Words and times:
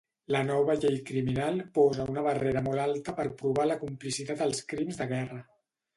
La 0.35 0.39
nova 0.45 0.75
llei 0.85 0.95
criminal 1.09 1.59
posa 1.75 2.07
una 2.13 2.25
barrera 2.29 2.65
molt 2.69 2.85
alta 2.87 3.15
per 3.21 3.27
provar 3.43 3.67
la 3.73 3.79
complicitat 3.85 4.43
als 4.47 4.65
crims 4.73 5.03
de 5.03 5.09
guerra. 5.13 5.39